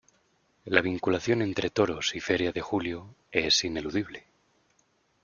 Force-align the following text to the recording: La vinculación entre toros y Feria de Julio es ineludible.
La 0.65 0.81
vinculación 0.81 1.43
entre 1.43 1.69
toros 1.69 2.15
y 2.15 2.19
Feria 2.21 2.51
de 2.51 2.59
Julio 2.61 3.13
es 3.31 3.63
ineludible. 3.63 4.25